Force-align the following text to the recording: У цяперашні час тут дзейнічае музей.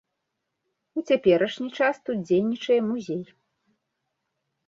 У 0.99 1.01
цяперашні 1.09 1.67
час 1.81 1.95
тут 2.09 2.17
дзейнічае 2.27 2.77
музей. 2.89 3.23